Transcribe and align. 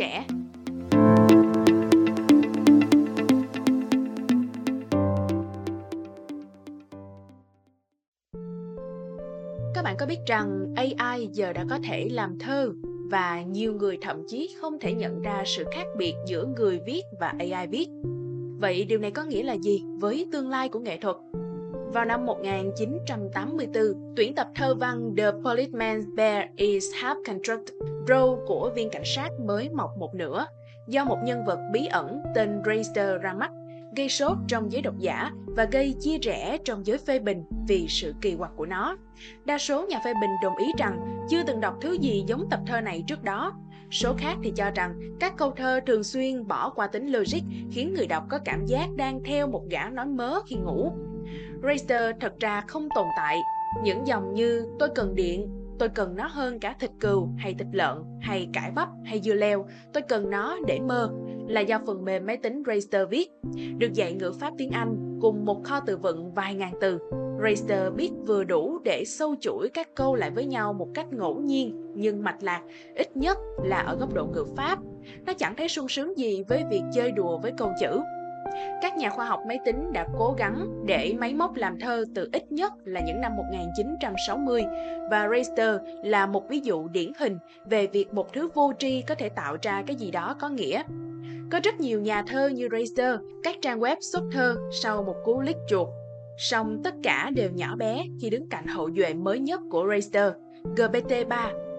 trẻ. 0.00 0.24
Các 9.74 9.82
bạn 9.84 9.96
có 9.98 10.06
biết 10.06 10.18
rằng 10.26 10.74
AI 10.76 11.28
giờ 11.32 11.52
đã 11.52 11.64
có 11.70 11.78
thể 11.84 12.08
làm 12.10 12.38
thơ 12.38 12.72
và 13.10 13.42
nhiều 13.42 13.74
người 13.74 13.98
thậm 14.02 14.22
chí 14.28 14.56
không 14.60 14.78
thể 14.80 14.94
nhận 14.94 15.22
ra 15.22 15.42
sự 15.46 15.64
khác 15.72 15.86
biệt 15.98 16.14
giữa 16.26 16.46
người 16.56 16.80
viết 16.86 17.02
và 17.20 17.34
AI 17.38 17.66
viết. 17.66 17.88
Vậy 18.58 18.84
điều 18.84 18.98
này 18.98 19.10
có 19.10 19.24
nghĩa 19.24 19.42
là 19.42 19.56
gì 19.56 19.82
với 20.00 20.26
tương 20.32 20.48
lai 20.48 20.68
của 20.68 20.78
nghệ 20.78 20.96
thuật? 20.96 21.16
Vào 21.92 22.04
năm 22.04 22.26
1984, 22.26 24.14
tuyển 24.16 24.34
tập 24.34 24.48
thơ 24.54 24.74
văn 24.74 25.14
The 25.16 25.30
Policeman's 25.30 26.14
Bear 26.14 26.44
is 26.56 26.84
Half 27.02 27.14
Constructed, 27.26 27.74
role 28.08 28.42
của 28.46 28.70
viên 28.74 28.90
cảnh 28.90 29.02
sát 29.04 29.28
mới 29.44 29.68
mọc 29.68 29.90
một 29.98 30.14
nửa, 30.14 30.46
do 30.88 31.04
một 31.04 31.18
nhân 31.24 31.44
vật 31.46 31.58
bí 31.72 31.86
ẩn 31.86 32.20
tên 32.34 32.62
Racer 32.66 33.22
ra 33.22 33.32
mắt, 33.32 33.50
gây 33.96 34.08
sốt 34.08 34.36
trong 34.48 34.72
giới 34.72 34.82
độc 34.82 34.94
giả 34.98 35.30
và 35.46 35.64
gây 35.64 35.94
chia 36.00 36.18
rẽ 36.18 36.58
trong 36.64 36.86
giới 36.86 36.98
phê 36.98 37.18
bình 37.18 37.44
vì 37.68 37.86
sự 37.88 38.14
kỳ 38.20 38.36
quặc 38.36 38.50
của 38.56 38.66
nó. 38.66 38.96
Đa 39.44 39.58
số 39.58 39.86
nhà 39.86 40.00
phê 40.04 40.12
bình 40.20 40.30
đồng 40.42 40.56
ý 40.56 40.66
rằng 40.78 41.26
chưa 41.30 41.42
từng 41.46 41.60
đọc 41.60 41.74
thứ 41.80 41.92
gì 41.92 42.24
giống 42.26 42.46
tập 42.50 42.60
thơ 42.66 42.80
này 42.80 43.04
trước 43.06 43.22
đó. 43.22 43.52
Số 43.90 44.14
khác 44.18 44.36
thì 44.42 44.52
cho 44.56 44.70
rằng 44.70 45.16
các 45.20 45.36
câu 45.36 45.50
thơ 45.50 45.80
thường 45.86 46.04
xuyên 46.04 46.48
bỏ 46.48 46.70
qua 46.70 46.86
tính 46.86 47.12
logic 47.12 47.40
khiến 47.70 47.94
người 47.94 48.06
đọc 48.06 48.24
có 48.28 48.38
cảm 48.44 48.66
giác 48.66 48.86
đang 48.96 49.22
theo 49.24 49.46
một 49.46 49.62
gã 49.70 49.90
nói 49.90 50.06
mớ 50.06 50.40
khi 50.46 50.56
ngủ. 50.56 50.92
Razer 51.62 52.12
thật 52.20 52.32
ra 52.40 52.60
không 52.60 52.88
tồn 52.94 53.06
tại. 53.16 53.36
Những 53.82 54.06
dòng 54.06 54.34
như 54.34 54.66
tôi 54.78 54.88
cần 54.94 55.14
điện, 55.14 55.50
tôi 55.78 55.88
cần 55.88 56.16
nó 56.16 56.26
hơn 56.26 56.60
cả 56.60 56.76
thịt 56.80 56.90
cừu 57.00 57.28
hay 57.38 57.54
thịt 57.54 57.66
lợn 57.72 57.98
hay 58.20 58.48
cải 58.52 58.70
bắp 58.70 58.88
hay 59.04 59.20
dưa 59.20 59.34
leo, 59.34 59.66
tôi 59.92 60.02
cần 60.02 60.30
nó 60.30 60.58
để 60.66 60.80
mơ 60.80 61.10
là 61.48 61.60
do 61.60 61.80
phần 61.86 62.04
mềm 62.04 62.26
máy 62.26 62.36
tính 62.36 62.62
Razer 62.62 63.06
viết. 63.06 63.30
Được 63.78 63.92
dạy 63.94 64.12
ngữ 64.12 64.32
pháp 64.40 64.52
tiếng 64.58 64.70
Anh 64.70 65.18
cùng 65.20 65.44
một 65.44 65.64
kho 65.64 65.80
từ 65.80 65.96
vựng 65.96 66.34
vài 66.34 66.54
ngàn 66.54 66.72
từ, 66.80 66.98
Razer 67.40 67.90
biết 67.90 68.10
vừa 68.26 68.44
đủ 68.44 68.78
để 68.84 69.04
sâu 69.06 69.34
chuỗi 69.40 69.68
các 69.68 69.88
câu 69.94 70.14
lại 70.14 70.30
với 70.30 70.46
nhau 70.46 70.72
một 70.72 70.88
cách 70.94 71.06
ngẫu 71.12 71.40
nhiên 71.40 71.92
nhưng 71.94 72.22
mạch 72.22 72.42
lạc, 72.42 72.62
ít 72.96 73.16
nhất 73.16 73.38
là 73.64 73.76
ở 73.76 73.96
góc 73.96 74.14
độ 74.14 74.26
ngữ 74.26 74.44
pháp. 74.56 74.78
Nó 75.26 75.32
chẳng 75.32 75.54
thấy 75.56 75.68
sung 75.68 75.88
sướng 75.88 76.18
gì 76.18 76.42
với 76.48 76.64
việc 76.70 76.82
chơi 76.94 77.12
đùa 77.12 77.38
với 77.38 77.52
câu 77.58 77.72
chữ. 77.80 78.00
Các 78.82 78.96
nhà 78.96 79.10
khoa 79.10 79.24
học 79.24 79.40
máy 79.46 79.58
tính 79.64 79.92
đã 79.92 80.06
cố 80.18 80.34
gắng 80.38 80.86
để 80.86 81.14
máy 81.18 81.34
móc 81.34 81.54
làm 81.54 81.80
thơ 81.80 82.04
từ 82.14 82.28
ít 82.32 82.52
nhất 82.52 82.72
là 82.84 83.00
những 83.00 83.20
năm 83.20 83.36
1960 83.36 84.64
và 85.10 85.28
Raster 85.28 85.76
là 86.04 86.26
một 86.26 86.48
ví 86.48 86.60
dụ 86.60 86.88
điển 86.88 87.12
hình 87.18 87.38
về 87.64 87.86
việc 87.86 88.14
một 88.14 88.32
thứ 88.32 88.48
vô 88.54 88.72
tri 88.78 89.02
có 89.02 89.14
thể 89.14 89.28
tạo 89.28 89.56
ra 89.62 89.82
cái 89.86 89.96
gì 89.96 90.10
đó 90.10 90.36
có 90.40 90.48
nghĩa. 90.48 90.82
Có 91.50 91.60
rất 91.64 91.80
nhiều 91.80 92.00
nhà 92.00 92.22
thơ 92.26 92.48
như 92.48 92.68
Racer, 92.72 93.20
các 93.42 93.56
trang 93.62 93.80
web 93.80 93.96
xuất 94.00 94.22
thơ 94.32 94.56
sau 94.82 95.02
một 95.02 95.16
cú 95.24 95.36
click 95.36 95.58
chuột. 95.68 95.88
Song 96.38 96.80
tất 96.84 96.94
cả 97.02 97.30
đều 97.34 97.50
nhỏ 97.50 97.76
bé 97.76 98.04
khi 98.20 98.30
đứng 98.30 98.48
cạnh 98.48 98.66
hậu 98.66 98.90
duệ 98.96 99.14
mới 99.14 99.38
nhất 99.38 99.60
của 99.70 99.88
Racer, 99.88 100.32
GPT-3 100.76 101.69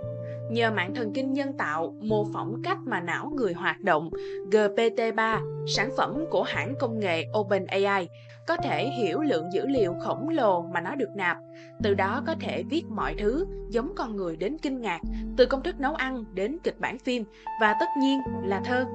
Nhờ 0.51 0.71
mạng 0.71 0.95
thần 0.95 1.13
kinh 1.13 1.33
nhân 1.33 1.53
tạo 1.57 1.93
mô 2.01 2.25
phỏng 2.33 2.61
cách 2.63 2.77
mà 2.85 3.01
não 3.01 3.31
người 3.35 3.53
hoạt 3.53 3.81
động, 3.81 4.09
GPT-3, 4.51 5.65
sản 5.67 5.89
phẩm 5.97 6.25
của 6.29 6.43
hãng 6.43 6.73
công 6.79 6.99
nghệ 6.99 7.25
OpenAI, 7.39 8.09
có 8.47 8.57
thể 8.57 8.89
hiểu 8.89 9.19
lượng 9.19 9.45
dữ 9.53 9.67
liệu 9.67 9.93
khổng 10.01 10.29
lồ 10.29 10.61
mà 10.61 10.81
nó 10.81 10.95
được 10.95 11.09
nạp, 11.15 11.37
từ 11.83 11.93
đó 11.93 12.23
có 12.27 12.35
thể 12.39 12.63
viết 12.63 12.83
mọi 12.89 13.15
thứ 13.19 13.45
giống 13.69 13.95
con 13.95 14.15
người 14.15 14.35
đến 14.35 14.57
kinh 14.61 14.81
ngạc, 14.81 14.99
từ 15.37 15.45
công 15.45 15.63
thức 15.63 15.79
nấu 15.79 15.93
ăn 15.93 16.23
đến 16.33 16.57
kịch 16.63 16.79
bản 16.79 16.99
phim 16.99 17.23
và 17.61 17.75
tất 17.79 17.89
nhiên 17.99 18.19
là 18.45 18.61
thơ. 18.65 18.85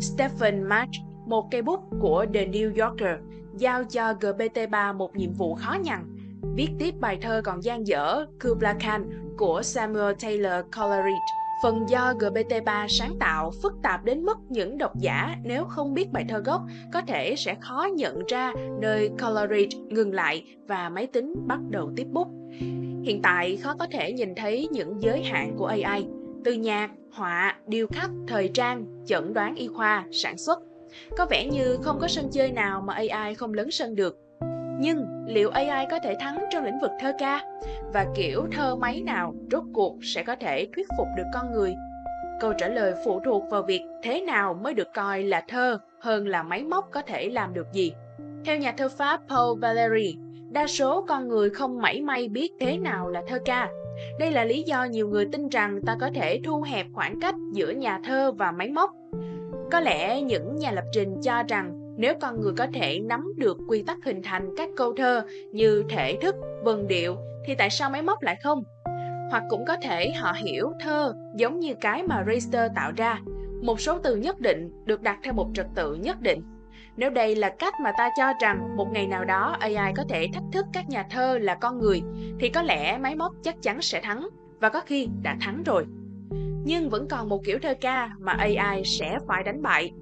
Stephen 0.00 0.62
March, 0.62 0.94
một 1.26 1.48
cây 1.50 1.62
bút 1.62 1.80
của 2.00 2.26
The 2.34 2.46
New 2.46 2.86
Yorker, 2.86 3.18
giao 3.56 3.84
cho 3.84 4.12
GPT-3 4.12 4.96
một 4.96 5.16
nhiệm 5.16 5.32
vụ 5.32 5.54
khó 5.54 5.76
nhằn, 5.84 6.09
viết 6.54 6.68
tiếp 6.78 6.94
bài 7.00 7.18
thơ 7.22 7.42
còn 7.44 7.64
gian 7.64 7.86
dở 7.86 8.26
Kubla 8.44 8.74
Khan 8.80 9.10
của 9.38 9.62
Samuel 9.62 10.14
Taylor 10.22 10.64
Coleridge. 10.76 11.20
Phần 11.62 11.88
do 11.88 12.12
GPT-3 12.12 12.88
sáng 12.88 13.16
tạo 13.20 13.52
phức 13.62 13.72
tạp 13.82 14.04
đến 14.04 14.22
mức 14.22 14.38
những 14.48 14.78
độc 14.78 14.98
giả 14.98 15.36
nếu 15.44 15.64
không 15.64 15.94
biết 15.94 16.12
bài 16.12 16.24
thơ 16.28 16.38
gốc 16.38 16.62
có 16.92 17.02
thể 17.02 17.34
sẽ 17.36 17.56
khó 17.60 17.88
nhận 17.96 18.22
ra 18.28 18.52
nơi 18.80 19.10
Coleridge 19.22 19.78
ngừng 19.88 20.14
lại 20.14 20.44
và 20.68 20.88
máy 20.88 21.06
tính 21.06 21.34
bắt 21.46 21.58
đầu 21.70 21.92
tiếp 21.96 22.06
bút. 22.12 22.28
Hiện 23.02 23.20
tại 23.22 23.56
khó 23.56 23.74
có 23.78 23.86
thể 23.90 24.12
nhìn 24.12 24.34
thấy 24.34 24.68
những 24.72 25.02
giới 25.02 25.22
hạn 25.22 25.54
của 25.58 25.66
AI, 25.66 26.06
từ 26.44 26.52
nhạc, 26.52 26.90
họa, 27.12 27.56
điêu 27.66 27.86
khắc, 27.86 28.10
thời 28.28 28.48
trang, 28.48 28.86
chẩn 29.06 29.34
đoán 29.34 29.54
y 29.54 29.68
khoa, 29.68 30.06
sản 30.12 30.38
xuất. 30.38 30.58
Có 31.16 31.26
vẻ 31.30 31.46
như 31.46 31.78
không 31.82 31.98
có 32.00 32.08
sân 32.08 32.28
chơi 32.32 32.52
nào 32.52 32.80
mà 32.80 32.94
AI 32.94 33.34
không 33.34 33.54
lấn 33.54 33.70
sân 33.70 33.94
được 33.94 34.16
nhưng 34.80 35.06
liệu 35.26 35.50
AI 35.50 35.86
có 35.90 35.98
thể 35.98 36.16
thắng 36.20 36.44
trong 36.50 36.64
lĩnh 36.64 36.78
vực 36.80 36.90
thơ 37.00 37.12
ca? 37.18 37.44
Và 37.92 38.06
kiểu 38.14 38.46
thơ 38.52 38.76
máy 38.76 39.02
nào 39.02 39.34
rốt 39.50 39.64
cuộc 39.72 39.96
sẽ 40.02 40.22
có 40.22 40.36
thể 40.36 40.68
thuyết 40.74 40.86
phục 40.98 41.06
được 41.16 41.26
con 41.34 41.52
người? 41.52 41.74
Câu 42.40 42.52
trả 42.52 42.68
lời 42.68 42.94
phụ 43.04 43.20
thuộc 43.24 43.42
vào 43.50 43.62
việc 43.62 43.82
thế 44.02 44.20
nào 44.20 44.54
mới 44.54 44.74
được 44.74 44.88
coi 44.94 45.22
là 45.22 45.44
thơ 45.48 45.78
hơn 46.00 46.28
là 46.28 46.42
máy 46.42 46.64
móc 46.64 46.88
có 46.90 47.02
thể 47.02 47.28
làm 47.28 47.54
được 47.54 47.66
gì. 47.72 47.92
Theo 48.44 48.56
nhà 48.56 48.72
thơ 48.72 48.88
Pháp 48.88 49.20
Paul 49.28 49.58
Valéry, 49.60 50.16
đa 50.50 50.66
số 50.66 51.04
con 51.08 51.28
người 51.28 51.50
không 51.50 51.82
mảy 51.82 52.00
may 52.00 52.28
biết 52.28 52.52
thế 52.60 52.78
nào 52.78 53.08
là 53.08 53.22
thơ 53.28 53.38
ca. 53.44 53.68
Đây 54.18 54.30
là 54.30 54.44
lý 54.44 54.62
do 54.62 54.84
nhiều 54.84 55.08
người 55.08 55.26
tin 55.32 55.48
rằng 55.48 55.80
ta 55.86 55.96
có 56.00 56.10
thể 56.14 56.40
thu 56.44 56.62
hẹp 56.62 56.86
khoảng 56.92 57.20
cách 57.20 57.34
giữa 57.52 57.70
nhà 57.70 58.00
thơ 58.04 58.32
và 58.32 58.52
máy 58.52 58.70
móc. 58.70 58.90
Có 59.72 59.80
lẽ 59.80 60.22
những 60.22 60.56
nhà 60.56 60.70
lập 60.70 60.84
trình 60.92 61.16
cho 61.22 61.42
rằng 61.48 61.79
nếu 62.00 62.14
con 62.20 62.40
người 62.40 62.52
có 62.56 62.66
thể 62.74 63.00
nắm 63.00 63.32
được 63.36 63.58
quy 63.68 63.82
tắc 63.82 63.98
hình 64.04 64.22
thành 64.22 64.54
các 64.56 64.68
câu 64.76 64.94
thơ 64.94 65.22
như 65.52 65.84
thể 65.88 66.18
thức, 66.22 66.34
vần 66.64 66.88
điệu, 66.88 67.16
thì 67.46 67.54
tại 67.54 67.70
sao 67.70 67.90
máy 67.90 68.02
móc 68.02 68.22
lại 68.22 68.36
không? 68.42 68.64
Hoặc 69.30 69.42
cũng 69.50 69.64
có 69.64 69.76
thể 69.82 70.12
họ 70.12 70.32
hiểu 70.32 70.72
thơ 70.80 71.14
giống 71.36 71.60
như 71.60 71.74
cái 71.80 72.02
mà 72.02 72.24
Raster 72.26 72.70
tạo 72.76 72.92
ra, 72.96 73.20
một 73.62 73.80
số 73.80 73.98
từ 73.98 74.16
nhất 74.16 74.40
định 74.40 74.70
được 74.84 75.02
đặt 75.02 75.18
theo 75.22 75.32
một 75.32 75.48
trật 75.54 75.66
tự 75.74 75.94
nhất 75.94 76.20
định. 76.20 76.42
Nếu 76.96 77.10
đây 77.10 77.36
là 77.36 77.48
cách 77.48 77.74
mà 77.84 77.92
ta 77.98 78.10
cho 78.18 78.32
rằng 78.40 78.76
một 78.76 78.92
ngày 78.92 79.06
nào 79.06 79.24
đó 79.24 79.56
AI 79.60 79.92
có 79.96 80.04
thể 80.08 80.28
thách 80.34 80.44
thức 80.52 80.66
các 80.72 80.88
nhà 80.88 81.06
thơ 81.10 81.38
là 81.38 81.54
con 81.54 81.78
người, 81.78 82.02
thì 82.40 82.48
có 82.48 82.62
lẽ 82.62 82.98
máy 82.98 83.14
móc 83.14 83.32
chắc 83.42 83.62
chắn 83.62 83.82
sẽ 83.82 84.00
thắng, 84.00 84.28
và 84.60 84.68
có 84.68 84.80
khi 84.80 85.08
đã 85.22 85.36
thắng 85.40 85.62
rồi. 85.62 85.84
Nhưng 86.64 86.90
vẫn 86.90 87.08
còn 87.08 87.28
một 87.28 87.44
kiểu 87.44 87.58
thơ 87.62 87.74
ca 87.80 88.10
mà 88.18 88.32
AI 88.32 88.82
sẽ 88.84 89.18
phải 89.26 89.42
đánh 89.42 89.62
bại, 89.62 89.92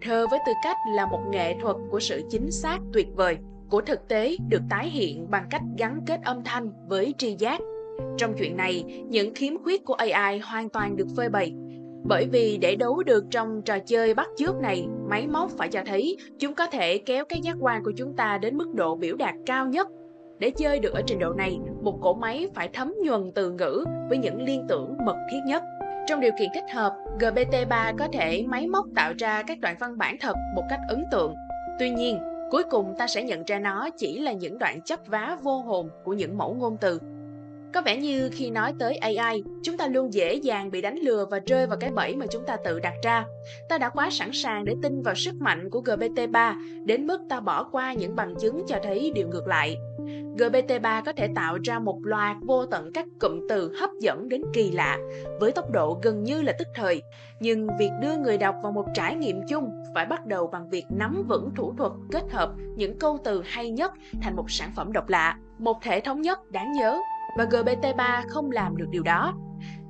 Thơ 0.00 0.26
với 0.26 0.38
tư 0.46 0.52
cách 0.62 0.76
là 0.84 1.06
một 1.06 1.20
nghệ 1.30 1.54
thuật 1.60 1.76
của 1.90 2.00
sự 2.00 2.22
chính 2.30 2.50
xác 2.50 2.78
tuyệt 2.92 3.08
vời, 3.14 3.36
của 3.70 3.80
thực 3.80 4.08
tế 4.08 4.36
được 4.48 4.62
tái 4.70 4.88
hiện 4.88 5.30
bằng 5.30 5.46
cách 5.50 5.62
gắn 5.78 6.00
kết 6.06 6.20
âm 6.24 6.44
thanh 6.44 6.70
với 6.88 7.14
tri 7.18 7.36
giác. 7.38 7.60
Trong 8.16 8.34
chuyện 8.38 8.56
này, 8.56 8.84
những 9.08 9.34
khiếm 9.34 9.62
khuyết 9.62 9.84
của 9.84 9.94
AI 9.94 10.38
hoàn 10.38 10.68
toàn 10.68 10.96
được 10.96 11.06
phơi 11.16 11.28
bày. 11.28 11.52
Bởi 12.04 12.26
vì 12.32 12.58
để 12.60 12.76
đấu 12.76 13.02
được 13.02 13.24
trong 13.30 13.62
trò 13.62 13.78
chơi 13.78 14.14
bắt 14.14 14.28
chước 14.36 14.56
này, 14.56 14.86
máy 15.08 15.26
móc 15.26 15.50
phải 15.50 15.68
cho 15.68 15.80
thấy 15.86 16.16
chúng 16.38 16.54
có 16.54 16.66
thể 16.66 16.98
kéo 16.98 17.24
cái 17.28 17.40
giác 17.40 17.56
quan 17.60 17.84
của 17.84 17.92
chúng 17.96 18.16
ta 18.16 18.38
đến 18.38 18.56
mức 18.56 18.74
độ 18.74 18.96
biểu 18.96 19.16
đạt 19.16 19.34
cao 19.46 19.66
nhất. 19.66 19.88
Để 20.38 20.50
chơi 20.50 20.78
được 20.78 20.94
ở 20.94 21.02
trình 21.06 21.18
độ 21.18 21.32
này, 21.32 21.58
một 21.82 21.98
cỗ 22.02 22.14
máy 22.14 22.48
phải 22.54 22.68
thấm 22.72 22.94
nhuần 23.04 23.32
từ 23.34 23.50
ngữ 23.50 23.84
với 24.08 24.18
những 24.18 24.42
liên 24.42 24.66
tưởng 24.68 24.94
mật 25.06 25.16
thiết 25.32 25.38
nhất. 25.46 25.62
Trong 26.06 26.20
điều 26.20 26.32
kiện 26.38 26.48
thích 26.54 26.64
hợp, 26.72 26.92
GPT-3 27.18 27.96
có 27.98 28.08
thể 28.12 28.44
máy 28.48 28.66
móc 28.66 28.86
tạo 28.94 29.12
ra 29.18 29.42
các 29.42 29.60
đoạn 29.60 29.76
văn 29.80 29.98
bản 29.98 30.16
thật 30.20 30.36
một 30.54 30.62
cách 30.70 30.80
ấn 30.88 31.04
tượng. 31.10 31.34
Tuy 31.78 31.90
nhiên, 31.90 32.18
cuối 32.50 32.62
cùng 32.70 32.94
ta 32.98 33.06
sẽ 33.06 33.22
nhận 33.22 33.44
ra 33.46 33.58
nó 33.58 33.88
chỉ 33.96 34.18
là 34.18 34.32
những 34.32 34.58
đoạn 34.58 34.80
chấp 34.84 35.00
vá 35.06 35.36
vô 35.42 35.58
hồn 35.58 35.90
của 36.04 36.12
những 36.12 36.38
mẫu 36.38 36.54
ngôn 36.54 36.76
từ. 36.80 37.00
Có 37.74 37.82
vẻ 37.82 37.96
như 37.96 38.30
khi 38.32 38.50
nói 38.50 38.72
tới 38.78 38.96
AI, 38.96 39.42
chúng 39.62 39.76
ta 39.76 39.86
luôn 39.86 40.12
dễ 40.12 40.34
dàng 40.34 40.70
bị 40.70 40.82
đánh 40.82 40.98
lừa 40.98 41.26
và 41.30 41.40
rơi 41.46 41.66
vào 41.66 41.78
cái 41.80 41.90
bẫy 41.90 42.16
mà 42.16 42.26
chúng 42.30 42.46
ta 42.46 42.56
tự 42.64 42.80
đặt 42.80 42.94
ra. 43.02 43.24
Ta 43.68 43.78
đã 43.78 43.88
quá 43.88 44.08
sẵn 44.10 44.30
sàng 44.32 44.64
để 44.64 44.74
tin 44.82 45.02
vào 45.02 45.14
sức 45.14 45.34
mạnh 45.34 45.70
của 45.70 45.80
GPT-3 45.80 46.54
đến 46.84 47.06
mức 47.06 47.20
ta 47.28 47.40
bỏ 47.40 47.68
qua 47.72 47.92
những 47.92 48.16
bằng 48.16 48.34
chứng 48.40 48.62
cho 48.66 48.76
thấy 48.82 49.12
điều 49.14 49.28
ngược 49.28 49.46
lại. 49.46 49.76
GPT-3 50.36 51.02
có 51.04 51.12
thể 51.12 51.28
tạo 51.34 51.58
ra 51.64 51.78
một 51.78 51.98
loạt 52.02 52.36
vô 52.42 52.66
tận 52.66 52.90
các 52.94 53.06
cụm 53.20 53.40
từ 53.48 53.72
hấp 53.80 53.90
dẫn 54.00 54.28
đến 54.28 54.42
kỳ 54.52 54.70
lạ 54.70 54.98
với 55.40 55.52
tốc 55.52 55.70
độ 55.70 56.00
gần 56.02 56.24
như 56.24 56.42
là 56.42 56.52
tức 56.58 56.68
thời. 56.74 57.02
Nhưng 57.40 57.68
việc 57.78 57.90
đưa 58.02 58.16
người 58.16 58.38
đọc 58.38 58.54
vào 58.62 58.72
một 58.72 58.86
trải 58.94 59.16
nghiệm 59.16 59.40
chung 59.48 59.70
phải 59.94 60.06
bắt 60.06 60.26
đầu 60.26 60.46
bằng 60.46 60.70
việc 60.70 60.84
nắm 60.90 61.24
vững 61.28 61.50
thủ 61.54 61.74
thuật 61.78 61.92
kết 62.12 62.22
hợp 62.30 62.52
những 62.76 62.98
câu 62.98 63.18
từ 63.24 63.42
hay 63.44 63.70
nhất 63.70 63.92
thành 64.22 64.36
một 64.36 64.50
sản 64.50 64.70
phẩm 64.76 64.92
độc 64.92 65.08
lạ, 65.08 65.38
một 65.58 65.76
thể 65.82 66.00
thống 66.00 66.22
nhất 66.22 66.50
đáng 66.50 66.72
nhớ 66.72 66.98
và 67.38 67.44
GPT-3 67.44 68.22
không 68.28 68.50
làm 68.50 68.76
được 68.76 68.86
điều 68.90 69.02
đó. 69.02 69.34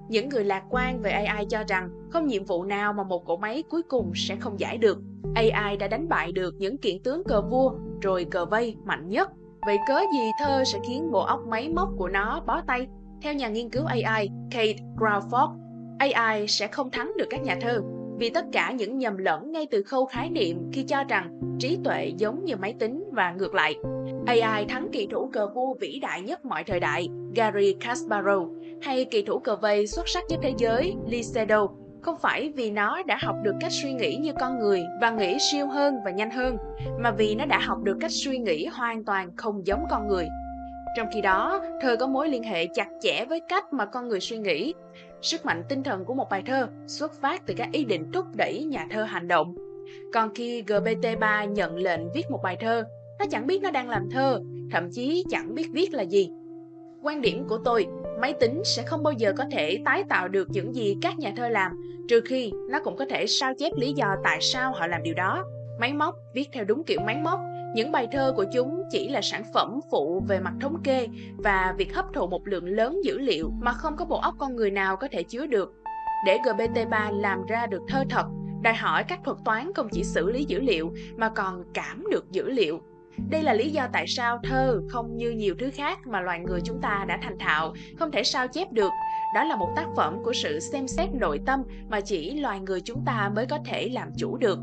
Những 0.08 0.28
người 0.28 0.44
lạc 0.44 0.62
quan 0.70 1.00
về 1.02 1.10
AI 1.10 1.46
cho 1.48 1.64
rằng 1.68 1.90
không 2.10 2.26
nhiệm 2.26 2.44
vụ 2.44 2.64
nào 2.64 2.92
mà 2.92 3.02
một 3.02 3.24
cỗ 3.24 3.36
máy 3.36 3.64
cuối 3.70 3.82
cùng 3.82 4.12
sẽ 4.14 4.36
không 4.36 4.60
giải 4.60 4.78
được. 4.78 4.98
AI 5.34 5.76
đã 5.76 5.88
đánh 5.88 6.08
bại 6.08 6.32
được 6.32 6.54
những 6.58 6.78
kiện 6.78 7.02
tướng 7.02 7.24
cờ 7.24 7.42
vua 7.42 7.74
rồi 8.02 8.26
cờ 8.30 8.46
vây 8.46 8.76
mạnh 8.84 9.08
nhất 9.08 9.30
Vậy 9.66 9.78
cớ 9.86 10.00
gì 10.12 10.32
thơ 10.38 10.64
sẽ 10.64 10.78
khiến 10.88 11.10
bộ 11.10 11.20
óc 11.20 11.40
máy 11.48 11.68
móc 11.68 11.88
của 11.96 12.08
nó 12.08 12.42
bó 12.46 12.60
tay? 12.66 12.86
Theo 13.22 13.34
nhà 13.34 13.48
nghiên 13.48 13.70
cứu 13.70 13.84
AI 13.84 14.30
Kate 14.50 14.76
Crawford, 14.96 15.56
AI 15.98 16.46
sẽ 16.48 16.66
không 16.66 16.90
thắng 16.90 17.12
được 17.16 17.26
các 17.30 17.42
nhà 17.42 17.56
thơ. 17.60 17.80
vì 18.18 18.30
tất 18.30 18.44
cả 18.52 18.72
những 18.72 18.98
nhầm 18.98 19.16
lẫn 19.16 19.52
ngay 19.52 19.66
từ 19.70 19.82
khâu 19.82 20.06
khái 20.06 20.30
niệm 20.30 20.70
khi 20.72 20.82
cho 20.82 21.04
rằng 21.04 21.40
trí 21.58 21.78
tuệ 21.84 22.12
giống 22.16 22.44
như 22.44 22.56
máy 22.56 22.74
tính 22.78 23.04
và 23.12 23.32
ngược 23.32 23.54
lại. 23.54 23.74
AI 24.26 24.64
thắng 24.64 24.88
kỳ 24.92 25.06
thủ 25.06 25.30
cờ 25.32 25.48
vua 25.54 25.74
vĩ 25.74 25.98
đại 26.02 26.22
nhất 26.22 26.44
mọi 26.44 26.64
thời 26.64 26.80
đại 26.80 27.08
Gary 27.34 27.76
Kasparov 27.80 28.50
hay 28.82 29.04
kỳ 29.04 29.22
thủ 29.22 29.38
cờ 29.38 29.56
vây 29.56 29.86
xuất 29.86 30.08
sắc 30.08 30.24
nhất 30.28 30.40
thế 30.42 30.54
giới 30.58 30.94
Lee 31.06 31.22
Sedol 31.22 31.85
không 32.06 32.18
phải 32.18 32.52
vì 32.56 32.70
nó 32.70 33.02
đã 33.06 33.18
học 33.22 33.36
được 33.42 33.54
cách 33.60 33.72
suy 33.72 33.92
nghĩ 33.92 34.16
như 34.16 34.32
con 34.40 34.58
người 34.58 34.82
và 35.00 35.10
nghĩ 35.10 35.36
siêu 35.50 35.66
hơn 35.66 35.94
và 36.04 36.10
nhanh 36.10 36.30
hơn, 36.30 36.56
mà 36.98 37.10
vì 37.10 37.34
nó 37.34 37.44
đã 37.44 37.58
học 37.58 37.78
được 37.82 37.96
cách 38.00 38.10
suy 38.10 38.38
nghĩ 38.38 38.66
hoàn 38.66 39.04
toàn 39.04 39.36
không 39.36 39.66
giống 39.66 39.84
con 39.90 40.08
người. 40.08 40.28
Trong 40.96 41.06
khi 41.14 41.20
đó, 41.20 41.62
thơ 41.82 41.96
có 41.96 42.06
mối 42.06 42.28
liên 42.28 42.42
hệ 42.42 42.66
chặt 42.66 42.88
chẽ 43.00 43.24
với 43.28 43.40
cách 43.48 43.72
mà 43.72 43.86
con 43.86 44.08
người 44.08 44.20
suy 44.20 44.38
nghĩ. 44.38 44.74
Sức 45.22 45.46
mạnh 45.46 45.62
tinh 45.68 45.82
thần 45.82 46.04
của 46.04 46.14
một 46.14 46.26
bài 46.30 46.42
thơ 46.46 46.68
xuất 46.86 47.12
phát 47.20 47.46
từ 47.46 47.54
các 47.56 47.68
ý 47.72 47.84
định 47.84 48.12
thúc 48.12 48.24
đẩy 48.34 48.64
nhà 48.64 48.86
thơ 48.90 49.02
hành 49.02 49.28
động. 49.28 49.54
Còn 50.12 50.34
khi 50.34 50.62
GPT-3 50.62 51.50
nhận 51.50 51.76
lệnh 51.76 52.12
viết 52.14 52.30
một 52.30 52.40
bài 52.42 52.56
thơ, 52.60 52.84
nó 53.18 53.24
chẳng 53.30 53.46
biết 53.46 53.62
nó 53.62 53.70
đang 53.70 53.88
làm 53.88 54.10
thơ, 54.10 54.40
thậm 54.72 54.90
chí 54.92 55.24
chẳng 55.30 55.54
biết 55.54 55.68
viết 55.72 55.94
là 55.94 56.02
gì. 56.02 56.30
Quan 57.02 57.20
điểm 57.20 57.44
của 57.48 57.58
tôi, 57.64 57.86
máy 58.20 58.32
tính 58.40 58.62
sẽ 58.64 58.82
không 58.82 59.02
bao 59.02 59.12
giờ 59.12 59.32
có 59.36 59.44
thể 59.50 59.78
tái 59.84 60.04
tạo 60.08 60.28
được 60.28 60.48
những 60.50 60.74
gì 60.74 60.96
các 61.02 61.18
nhà 61.18 61.32
thơ 61.36 61.48
làm, 61.48 61.72
trừ 62.08 62.20
khi 62.24 62.52
nó 62.70 62.80
cũng 62.80 62.96
có 62.96 63.04
thể 63.10 63.26
sao 63.26 63.52
chép 63.58 63.72
lý 63.76 63.92
do 63.92 64.16
tại 64.24 64.38
sao 64.40 64.72
họ 64.72 64.86
làm 64.86 65.02
điều 65.02 65.14
đó. 65.14 65.44
Máy 65.80 65.92
móc 65.92 66.16
viết 66.34 66.48
theo 66.52 66.64
đúng 66.64 66.84
kiểu 66.84 67.00
máy 67.00 67.16
móc, 67.16 67.40
những 67.74 67.92
bài 67.92 68.08
thơ 68.12 68.32
của 68.36 68.44
chúng 68.52 68.82
chỉ 68.90 69.08
là 69.08 69.20
sản 69.22 69.42
phẩm 69.54 69.80
phụ 69.90 70.22
về 70.28 70.40
mặt 70.40 70.52
thống 70.60 70.82
kê 70.84 71.08
và 71.36 71.74
việc 71.78 71.94
hấp 71.94 72.04
thụ 72.14 72.26
một 72.26 72.48
lượng 72.48 72.66
lớn 72.66 73.00
dữ 73.04 73.18
liệu 73.18 73.50
mà 73.60 73.72
không 73.72 73.96
có 73.96 74.04
bộ 74.04 74.16
óc 74.16 74.34
con 74.38 74.56
người 74.56 74.70
nào 74.70 74.96
có 74.96 75.08
thể 75.12 75.22
chứa 75.22 75.46
được. 75.46 75.72
Để 76.26 76.38
GPT-3 76.44 77.20
làm 77.20 77.46
ra 77.48 77.66
được 77.66 77.82
thơ 77.88 78.04
thật, 78.10 78.26
đòi 78.62 78.74
hỏi 78.74 79.04
các 79.08 79.20
thuật 79.24 79.36
toán 79.44 79.72
không 79.74 79.88
chỉ 79.92 80.04
xử 80.04 80.30
lý 80.30 80.44
dữ 80.44 80.60
liệu 80.60 80.92
mà 81.16 81.28
còn 81.28 81.64
cảm 81.74 82.04
được 82.10 82.32
dữ 82.32 82.50
liệu 82.50 82.80
đây 83.30 83.42
là 83.42 83.52
lý 83.52 83.70
do 83.70 83.88
tại 83.92 84.06
sao 84.06 84.38
thơ 84.42 84.80
không 84.88 85.16
như 85.16 85.30
nhiều 85.30 85.54
thứ 85.58 85.70
khác 85.74 86.06
mà 86.06 86.20
loài 86.20 86.40
người 86.40 86.60
chúng 86.64 86.80
ta 86.80 87.04
đã 87.08 87.18
thành 87.22 87.38
thạo, 87.38 87.74
không 87.98 88.10
thể 88.10 88.24
sao 88.24 88.48
chép 88.48 88.72
được. 88.72 88.90
Đó 89.34 89.44
là 89.44 89.56
một 89.56 89.72
tác 89.76 89.86
phẩm 89.96 90.18
của 90.24 90.32
sự 90.32 90.60
xem 90.60 90.88
xét 90.88 91.08
nội 91.14 91.40
tâm 91.46 91.62
mà 91.88 92.00
chỉ 92.00 92.40
loài 92.40 92.60
người 92.60 92.80
chúng 92.80 93.02
ta 93.06 93.30
mới 93.36 93.46
có 93.46 93.58
thể 93.64 93.88
làm 93.88 94.08
chủ 94.16 94.36
được. 94.36 94.58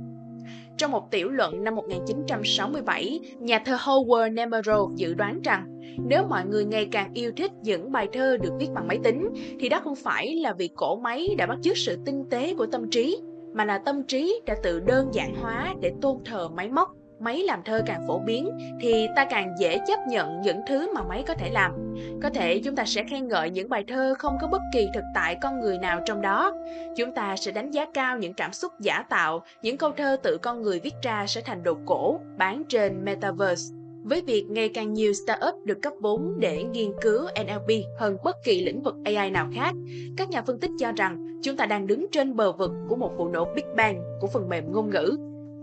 Trong 0.77 0.91
một 0.91 1.11
tiểu 1.11 1.29
luận 1.29 1.63
năm 1.63 1.75
1967, 1.75 3.19
nhà 3.39 3.59
thơ 3.65 3.75
Howard 3.75 4.33
Nemero 4.33 4.87
dự 4.95 5.13
đoán 5.13 5.41
rằng 5.41 5.79
nếu 6.07 6.23
mọi 6.29 6.45
người 6.45 6.65
ngày 6.65 6.87
càng 6.91 7.11
yêu 7.13 7.31
thích 7.37 7.51
những 7.63 7.91
bài 7.91 8.07
thơ 8.13 8.37
được 8.37 8.51
viết 8.59 8.67
bằng 8.73 8.87
máy 8.87 8.99
tính, 9.03 9.29
thì 9.59 9.69
đó 9.69 9.81
không 9.83 9.95
phải 9.95 10.35
là 10.35 10.53
vì 10.53 10.69
cổ 10.75 10.95
máy 10.95 11.35
đã 11.37 11.45
bắt 11.45 11.57
chước 11.61 11.77
sự 11.77 11.97
tinh 12.05 12.25
tế 12.29 12.55
của 12.55 12.65
tâm 12.65 12.89
trí, 12.89 13.21
mà 13.53 13.65
là 13.65 13.77
tâm 13.77 14.03
trí 14.03 14.41
đã 14.45 14.55
tự 14.63 14.79
đơn 14.79 15.09
giản 15.13 15.35
hóa 15.35 15.75
để 15.81 15.93
tôn 16.01 16.17
thờ 16.25 16.49
máy 16.49 16.69
móc 16.69 16.89
máy 17.23 17.43
làm 17.43 17.63
thơ 17.63 17.81
càng 17.85 18.07
phổ 18.07 18.19
biến 18.19 18.49
thì 18.81 19.07
ta 19.15 19.25
càng 19.25 19.55
dễ 19.59 19.79
chấp 19.87 19.99
nhận 20.07 20.41
những 20.41 20.61
thứ 20.67 20.93
mà 20.93 21.03
máy 21.03 21.23
có 21.27 21.33
thể 21.33 21.49
làm. 21.49 21.95
Có 22.23 22.29
thể 22.29 22.61
chúng 22.63 22.75
ta 22.75 22.85
sẽ 22.85 23.03
khen 23.09 23.27
ngợi 23.27 23.49
những 23.49 23.69
bài 23.69 23.83
thơ 23.87 24.15
không 24.17 24.37
có 24.41 24.47
bất 24.47 24.61
kỳ 24.73 24.87
thực 24.93 25.03
tại 25.15 25.37
con 25.41 25.59
người 25.59 25.77
nào 25.77 26.01
trong 26.05 26.21
đó. 26.21 26.53
Chúng 26.97 27.13
ta 27.13 27.35
sẽ 27.35 27.51
đánh 27.51 27.71
giá 27.71 27.85
cao 27.93 28.17
những 28.17 28.33
cảm 28.33 28.53
xúc 28.53 28.71
giả 28.79 29.03
tạo, 29.09 29.43
những 29.61 29.77
câu 29.77 29.91
thơ 29.91 30.17
tự 30.23 30.37
con 30.41 30.61
người 30.61 30.79
viết 30.79 30.93
ra 31.01 31.27
sẽ 31.27 31.41
thành 31.41 31.63
đồ 31.63 31.77
cổ, 31.85 32.19
bán 32.37 32.63
trên 32.69 33.05
Metaverse. 33.05 33.75
Với 34.03 34.21
việc 34.21 34.45
ngày 34.49 34.69
càng 34.69 34.93
nhiều 34.93 35.13
startup 35.13 35.55
được 35.65 35.81
cấp 35.81 35.93
vốn 36.01 36.39
để 36.39 36.63
nghiên 36.63 36.91
cứu 37.01 37.21
NLP 37.21 37.83
hơn 37.99 38.17
bất 38.23 38.35
kỳ 38.43 38.65
lĩnh 38.65 38.81
vực 38.81 38.95
AI 39.05 39.29
nào 39.29 39.49
khác, 39.55 39.71
các 40.17 40.29
nhà 40.29 40.41
phân 40.41 40.59
tích 40.59 40.71
cho 40.79 40.91
rằng 40.91 41.39
chúng 41.43 41.57
ta 41.57 41.65
đang 41.65 41.87
đứng 41.87 42.05
trên 42.11 42.35
bờ 42.35 42.51
vực 42.51 42.71
của 42.89 42.95
một 42.95 43.11
vụ 43.17 43.27
nổ 43.27 43.47
Big 43.55 43.65
Bang 43.75 44.03
của 44.21 44.27
phần 44.27 44.49
mềm 44.49 44.71
ngôn 44.71 44.89
ngữ 44.89 45.17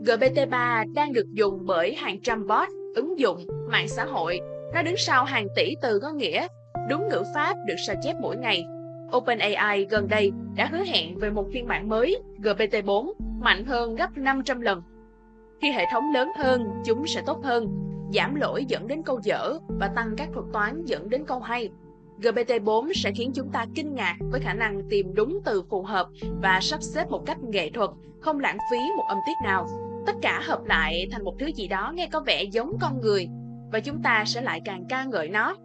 GPT-3 0.05 0.93
đang 0.94 1.12
được 1.12 1.26
dùng 1.32 1.67
bởi 1.67 1.94
hàng 1.94 2.20
trăm 2.23 2.47
bot, 2.47 2.69
ứng 2.94 3.19
dụng, 3.19 3.47
mạng 3.69 3.88
xã 3.88 4.05
hội. 4.05 4.41
Nó 4.75 4.82
đứng 4.82 4.97
sau 4.97 5.25
hàng 5.25 5.47
tỷ 5.56 5.75
từ 5.82 5.99
có 5.99 6.11
nghĩa, 6.11 6.47
đúng 6.88 7.08
ngữ 7.08 7.23
pháp 7.35 7.56
được 7.67 7.75
sao 7.87 7.97
chép 8.02 8.17
mỗi 8.20 8.37
ngày. 8.37 8.64
OpenAI 9.17 9.87
gần 9.91 10.08
đây 10.08 10.32
đã 10.56 10.67
hứa 10.67 10.85
hẹn 10.85 11.19
về 11.19 11.31
một 11.31 11.47
phiên 11.52 11.67
bản 11.67 11.88
mới 11.88 12.23
GPT-4 12.43 13.12
mạnh 13.41 13.64
hơn 13.64 13.94
gấp 13.97 14.19
500 14.19 14.61
lần. 14.61 14.82
Khi 15.61 15.70
hệ 15.70 15.85
thống 15.93 16.12
lớn 16.14 16.29
hơn, 16.37 16.70
chúng 16.87 17.06
sẽ 17.06 17.23
tốt 17.26 17.44
hơn, 17.44 17.69
giảm 18.14 18.35
lỗi 18.35 18.64
dẫn 18.69 18.88
đến 18.88 19.02
câu 19.02 19.20
dở 19.25 19.58
và 19.69 19.88
tăng 19.88 20.14
các 20.17 20.29
thuật 20.32 20.47
toán 20.52 20.85
dẫn 20.85 21.11
đến 21.11 21.25
câu 21.25 21.41
hay. 21.41 21.70
GPT-4 22.23 22.93
sẽ 22.94 23.12
khiến 23.12 23.32
chúng 23.35 23.49
ta 23.49 23.67
kinh 23.75 23.94
ngạc 23.94 24.17
với 24.31 24.41
khả 24.41 24.55
năng 24.55 24.82
tìm 24.91 25.14
đúng 25.14 25.41
từ 25.44 25.62
phù 25.70 25.82
hợp 25.82 26.08
và 26.43 26.58
sắp 26.62 26.82
xếp 26.82 27.11
một 27.11 27.26
cách 27.26 27.38
nghệ 27.43 27.70
thuật, 27.70 27.91
không 28.20 28.41
lãng 28.41 28.58
phí 28.70 28.79
một 28.97 29.05
âm 29.08 29.19
tiết 29.26 29.35
nào 29.44 29.67
tất 30.06 30.12
cả 30.23 30.41
hợp 30.44 30.64
lại 30.64 31.08
thành 31.12 31.25
một 31.25 31.35
thứ 31.38 31.47
gì 31.47 31.69
đó 31.69 31.93
nghe 31.94 32.08
có 32.12 32.20
vẻ 32.20 32.43
giống 32.43 32.73
con 32.81 33.00
người 33.00 33.29
và 33.73 33.81
chúng 33.81 34.02
ta 34.02 34.25
sẽ 34.26 34.43
lại 34.43 34.61
càng 34.64 34.85
ca 34.88 35.05
ngợi 35.05 35.29
nó 35.29 35.56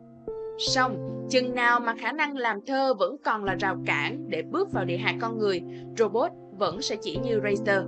song 0.57 1.11
chừng 1.29 1.55
nào 1.55 1.79
mà 1.79 1.95
khả 1.95 2.11
năng 2.11 2.37
làm 2.37 2.59
thơ 2.67 2.93
vẫn 2.93 3.15
còn 3.23 3.43
là 3.43 3.55
rào 3.55 3.77
cản 3.85 4.25
để 4.27 4.41
bước 4.41 4.71
vào 4.71 4.85
địa 4.85 4.97
hạt 4.97 5.15
con 5.21 5.39
người, 5.39 5.61
robot 5.97 6.31
vẫn 6.57 6.81
sẽ 6.81 6.95
chỉ 7.01 7.17
như 7.23 7.39
Razer. 7.39 7.83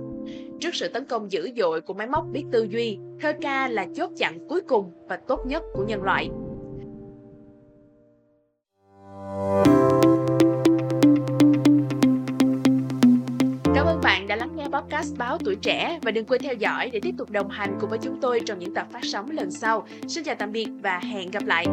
Trước 0.60 0.74
sự 0.74 0.88
tấn 0.88 1.04
công 1.04 1.32
dữ 1.32 1.50
dội 1.56 1.80
của 1.80 1.94
máy 1.94 2.06
móc 2.06 2.24
biết 2.32 2.44
tư 2.52 2.66
duy, 2.70 2.98
thơ 3.20 3.32
ca 3.40 3.68
là 3.68 3.86
chốt 3.94 4.10
chặn 4.16 4.38
cuối 4.48 4.60
cùng 4.60 4.92
và 5.08 5.16
tốt 5.16 5.40
nhất 5.46 5.62
của 5.72 5.84
nhân 5.84 6.02
loại. 6.02 6.30
Đã 14.28 14.36
lắng 14.36 14.56
nghe 14.56 14.64
podcast 14.72 15.16
báo 15.18 15.38
tuổi 15.38 15.56
trẻ 15.62 15.98
và 16.02 16.10
đừng 16.10 16.24
quên 16.24 16.42
theo 16.42 16.54
dõi 16.54 16.90
để 16.92 17.00
tiếp 17.02 17.14
tục 17.18 17.30
đồng 17.30 17.50
hành 17.50 17.78
cùng 17.80 17.90
với 17.90 17.98
chúng 18.02 18.20
tôi 18.20 18.40
trong 18.46 18.58
những 18.58 18.74
tập 18.74 18.86
phát 18.92 19.04
sóng 19.04 19.30
lần 19.30 19.50
sau. 19.50 19.86
Xin 20.08 20.24
chào 20.24 20.34
tạm 20.34 20.52
biệt 20.52 20.68
và 20.82 20.98
hẹn 20.98 21.30
gặp 21.30 21.46
lại. 21.46 21.66